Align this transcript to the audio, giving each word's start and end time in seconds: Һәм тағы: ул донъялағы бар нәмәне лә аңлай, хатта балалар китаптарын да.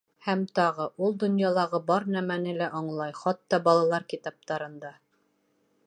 Һәм 0.27 0.39
тағы: 0.59 0.85
ул 1.07 1.11
донъялағы 1.23 1.79
бар 1.91 2.07
нәмәне 2.15 2.57
лә 2.63 2.71
аңлай, 2.81 3.15
хатта 3.21 3.61
балалар 3.69 4.09
китаптарын 4.15 4.85
да. 4.87 4.95